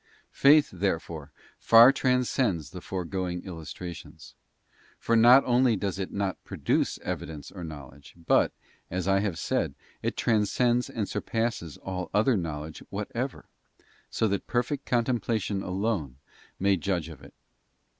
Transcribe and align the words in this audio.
Faith, 0.31 0.71
therefore, 0.73 1.31
far 1.59 1.91
transcends 1.91 2.71
the 2.71 2.81
foregoing 2.81 3.43
illustrations: 3.43 4.33
for 4.97 5.15
not 5.15 5.43
only 5.45 5.75
does 5.75 5.99
it 5.99 6.11
not 6.11 6.43
produce 6.43 6.97
evidence 7.03 7.51
or 7.51 7.63
knowledge, 7.63 8.15
but, 8.25 8.51
as 8.89 9.07
I 9.07 9.19
have 9.19 9.37
said, 9.37 9.75
it 10.01 10.17
transcends 10.17 10.89
and 10.89 11.07
surpasses 11.07 11.77
all 11.77 12.09
other 12.15 12.35
know 12.35 12.61
ledge 12.61 12.79
whatever, 12.89 13.45
so 14.09 14.27
that 14.29 14.47
perfect 14.47 14.87
contemplation 14.87 15.61
alone 15.61 16.17
may 16.57 16.77
judge 16.77 17.07
of 17.07 17.21
it. 17.21 17.35